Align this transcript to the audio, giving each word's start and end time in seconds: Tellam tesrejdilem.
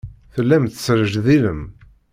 Tellam 0.33 0.63
tesrejdilem. 0.67 1.61